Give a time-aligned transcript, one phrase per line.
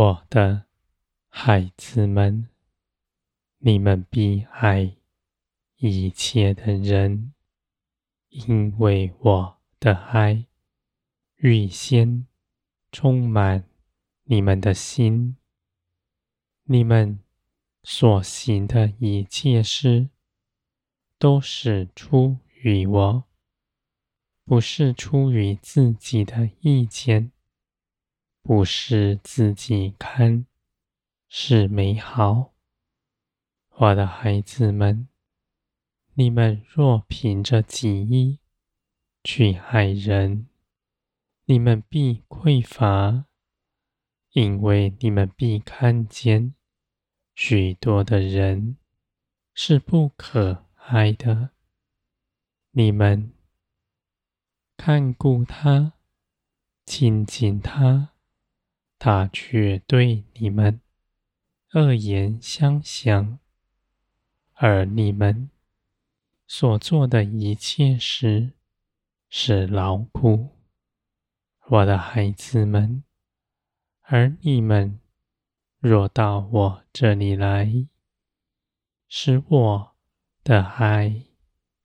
[0.00, 0.64] 我的
[1.28, 2.48] 孩子们，
[3.58, 4.96] 你们必爱
[5.76, 7.34] 一切的人，
[8.30, 10.46] 因为我的爱
[11.36, 12.26] 预先
[12.90, 13.68] 充满
[14.24, 15.36] 你们的心。
[16.64, 17.20] 你们
[17.82, 20.08] 所行的一切事，
[21.18, 23.24] 都是出于我，
[24.46, 27.32] 不是出于自己的意见，
[28.42, 30.46] 不是自己看
[31.28, 32.52] 是美好。
[33.76, 35.08] 我的孩子们，
[36.14, 38.40] 你们若凭着己意
[39.22, 40.48] 去爱人，
[41.44, 43.26] 你们必匮乏，
[44.32, 46.54] 因为你们必看见
[47.34, 48.76] 许多的人
[49.54, 51.50] 是不可爱的，
[52.72, 53.32] 你们
[54.76, 55.94] 看顾他，
[56.84, 58.14] 亲近他，
[59.02, 60.78] 他却对你们
[61.72, 63.38] 恶言相向，
[64.52, 65.48] 而你们
[66.46, 68.52] 所做的一切事
[69.30, 70.50] 是劳苦，
[71.68, 73.02] 我的孩子们，
[74.02, 75.00] 而你们
[75.78, 77.86] 若到我这里来，
[79.08, 79.96] 使我
[80.44, 81.24] 的爱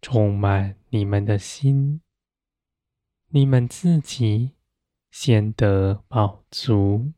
[0.01, 2.01] 充满你们的心，
[3.29, 4.54] 你们自己
[5.17, 7.13] 先得饱足，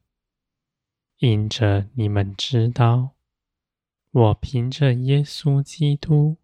[1.18, 3.16] 因着你们知道，
[4.12, 6.38] 我凭着耶稣基督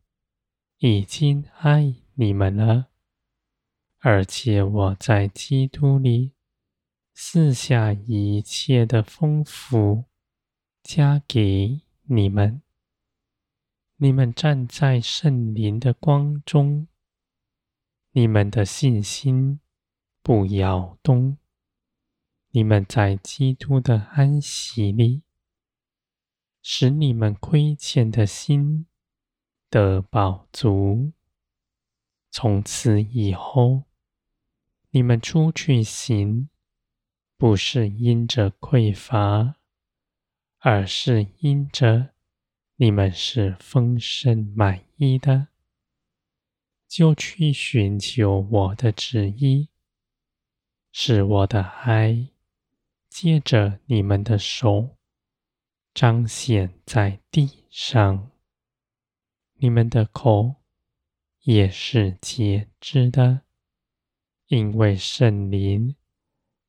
[0.79, 2.87] 已经爱你们了，
[3.99, 6.33] 而且我在基督里
[7.13, 10.05] 赐下一切的丰富，
[10.81, 12.63] 加给你们。
[13.97, 16.87] 你们站在圣灵的光中，
[18.13, 19.59] 你们的信心
[20.23, 21.37] 不摇动。
[22.55, 25.23] 你们在基督的安息里，
[26.61, 28.86] 使你们亏欠的心
[29.71, 31.13] 得饱足。
[32.30, 33.86] 从此以后，
[34.92, 36.49] 你们出去行，
[37.37, 39.55] 不是因着匮乏，
[40.59, 42.13] 而是因着。
[42.75, 45.47] 你们是丰盛满意的，
[46.87, 49.69] 就去寻求我的旨意，
[50.92, 52.30] 是我的爱
[53.15, 54.97] 借着你们的手
[55.93, 58.31] 彰显在地上。
[59.57, 60.55] 你们的口
[61.41, 63.41] 也是节制的，
[64.47, 65.95] 因为圣灵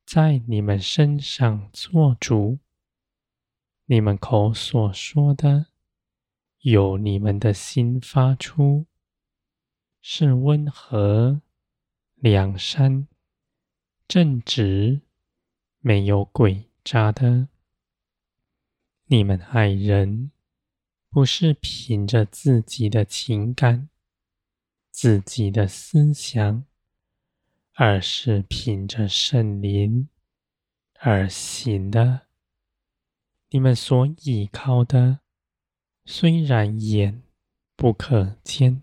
[0.05, 2.59] 在你们身上作主。
[3.85, 5.65] 你们口所说的。
[6.59, 8.85] 由你们的心发出，
[9.99, 11.41] 是温和、
[12.15, 13.07] 良善、
[14.07, 15.01] 正直，
[15.87, 17.47] 没有诡诈的。
[19.05, 20.31] 你们爱人，
[21.11, 23.87] 不是凭着自己的情感、
[24.89, 26.65] 自己的思想，
[27.75, 30.09] 而是凭着圣灵
[31.01, 32.21] 而行的。
[33.49, 35.19] 你们所依靠的。
[36.03, 37.21] 虽然眼
[37.75, 38.81] 不可见，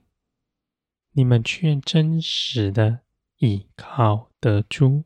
[1.15, 3.01] 你们却真实的
[3.39, 5.03] 依靠得住。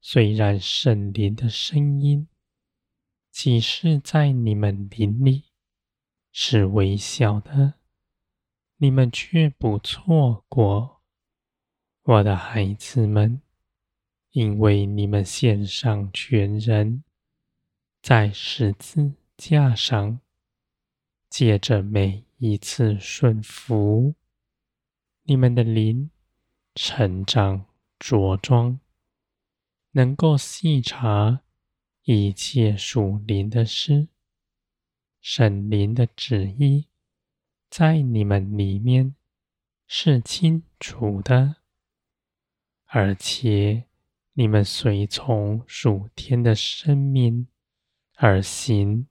[0.00, 2.26] 虽然圣灵的声音
[3.30, 5.44] 启示在你们灵里
[6.32, 7.74] 是微小的，
[8.76, 11.02] 你们却不错过，
[12.02, 13.42] 我的孩子们，
[14.30, 17.04] 因为你们献上全人，
[18.02, 20.20] 在十字架上。
[21.28, 24.16] 借着每一次顺服，
[25.22, 26.10] 你们的灵
[26.74, 27.66] 成长
[28.00, 28.80] 着装，
[29.92, 31.42] 能够细察
[32.02, 34.08] 一切属灵的事，
[35.20, 36.86] 神灵的旨意
[37.68, 39.14] 在你们里面
[39.86, 41.56] 是清楚的，
[42.86, 43.84] 而且
[44.32, 47.46] 你们随从属天的生命
[48.16, 49.06] 而行。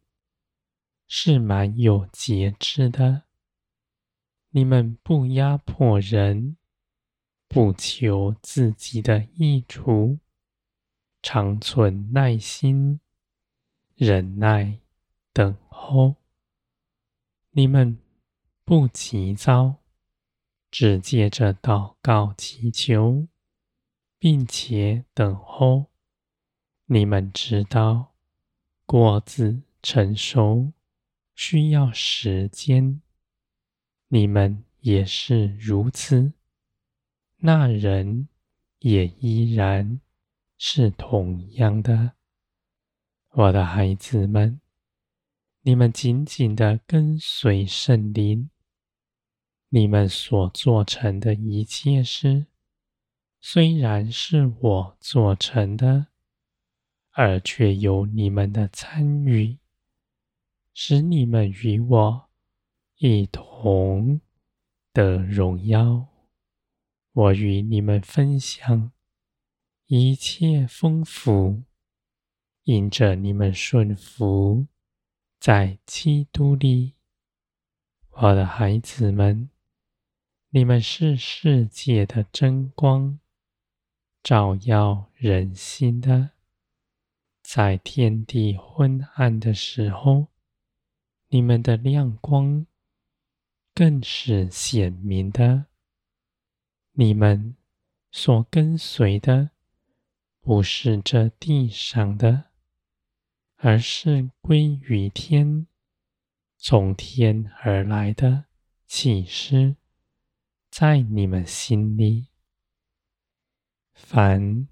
[1.11, 3.23] 是蛮有节制的。
[4.51, 6.55] 你们不压迫人，
[7.47, 10.19] 不求自己的益处，
[11.21, 12.99] 常存耐心、
[13.95, 14.79] 忍耐、
[15.33, 16.15] 等候。
[17.51, 17.99] 你们
[18.63, 19.77] 不急躁，
[20.69, 23.27] 只借着祷告祈求，
[24.17, 25.91] 并且等候。
[26.85, 28.13] 你们知道，
[28.85, 30.73] 果子成熟。
[31.35, 33.01] 需要时间，
[34.09, 36.33] 你们也是如此。
[37.37, 38.27] 那人
[38.79, 40.01] 也依然
[40.61, 42.11] 是同样的。
[43.29, 44.59] 我的孩子们，
[45.61, 48.49] 你们紧紧的跟随圣灵。
[49.69, 52.47] 你们所做成的一切事，
[53.39, 56.07] 虽然是我做成的，
[57.11, 59.59] 而却有你们的参与，
[60.73, 62.29] 使你们与我
[62.97, 64.19] 一同
[64.91, 66.07] 得荣耀。
[67.13, 68.91] 我与你们分享
[69.91, 71.63] 一切丰富，
[72.61, 74.67] 因着你们顺服
[75.39, 76.93] 在基督里，
[78.11, 79.49] 我的孩子们。
[80.51, 83.19] 你们是世界的真光，
[84.21, 86.33] 照耀人心的。
[87.41, 90.27] 在天地昏暗的时候，
[91.29, 92.67] 你们的亮光
[93.73, 95.65] 更是显明的。
[96.91, 97.55] 你们
[98.11, 99.49] 所跟随的，
[100.49, 102.45] 不是这地上的，
[103.57, 105.67] 而是归于天，
[106.57, 108.45] 从天而来的
[108.87, 109.75] 启示。
[110.71, 112.29] 在你们心里，
[113.93, 114.67] 凡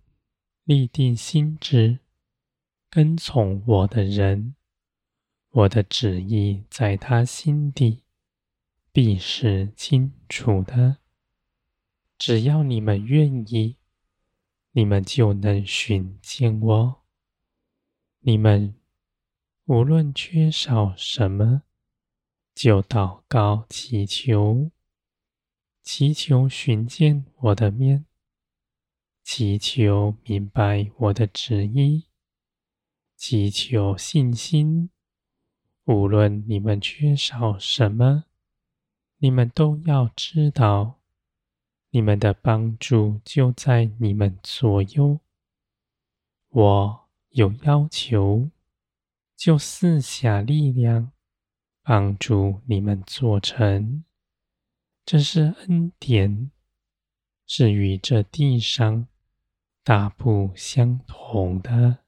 [0.64, 2.00] 立定心志
[2.90, 4.56] 跟从我的人，
[5.52, 8.02] 我的旨意在他心底
[8.92, 10.98] 必是清楚的。
[12.18, 13.77] 只要你们愿意，
[14.78, 17.04] 你们就能寻见我。
[18.20, 18.76] 你们
[19.66, 21.64] 无论缺少什么，
[22.54, 24.70] 就祷告祈求。
[25.82, 28.06] 祈求寻见我的面，
[29.24, 32.06] 祈求明白我的旨意，
[33.16, 34.92] 祈求信心。
[35.86, 38.26] 无论你们缺少什么，
[39.18, 40.97] 你们都要知道，
[41.90, 45.20] 你们的帮助就在你们左右。
[46.50, 48.50] 我有要求，
[49.36, 51.12] 就赐下力量，
[51.82, 54.04] 帮助你们做成。
[55.06, 56.52] 这是恩典，
[57.46, 59.08] 是与这地上
[59.84, 62.00] 大不相同的。